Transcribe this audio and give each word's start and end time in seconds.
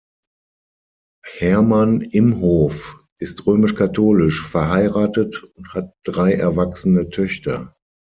Hermann 1.27 2.01
Imhof 2.01 2.97
ist 3.19 3.45
römisch-katholisch, 3.45 4.41
verheiratet 4.41 5.43
und 5.53 5.75
hat 5.75 5.93
drei 6.03 6.33
erwachsene 6.33 7.11
Töchter. 7.11 7.75